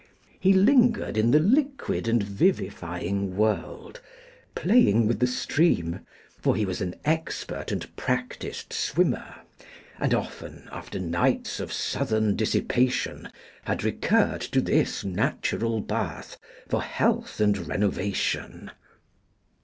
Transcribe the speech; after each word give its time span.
He 0.39 0.51
lingered 0.51 1.15
in 1.15 1.29
the 1.29 1.37
liquid 1.39 2.07
and 2.07 2.23
vivifying 2.23 3.37
world, 3.37 4.01
playing 4.55 5.05
with 5.05 5.19
the 5.19 5.27
stream, 5.27 5.99
for 6.39 6.55
he 6.55 6.65
was 6.65 6.81
an 6.81 6.95
expert 7.05 7.71
and 7.71 7.95
practised 7.95 8.73
swimmer; 8.73 9.35
and 9.99 10.15
often, 10.15 10.67
after 10.71 10.97
nights 10.99 11.59
of 11.59 11.71
southern 11.71 12.35
dissipation, 12.35 13.29
had 13.65 13.83
recurred 13.83 14.41
to 14.41 14.59
this 14.59 15.03
natural 15.05 15.81
bath 15.81 16.39
for 16.67 16.81
health 16.81 17.39
and 17.39 17.67
renovation. 17.67 18.71